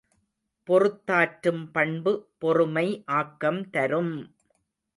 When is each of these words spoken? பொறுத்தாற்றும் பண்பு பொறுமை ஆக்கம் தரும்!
பொறுத்தாற்றும் 0.67 1.61
பண்பு 1.71 2.13
பொறுமை 2.37 2.85
ஆக்கம் 3.13 3.69
தரும்! 3.69 4.13